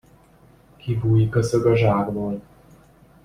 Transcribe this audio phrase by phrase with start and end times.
[0.77, 2.41] Kibújik a szög a zsákból.